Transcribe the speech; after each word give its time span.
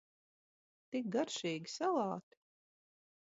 Tik 0.95 1.11
garšīgi 1.17 1.73
salāti! 1.75 2.41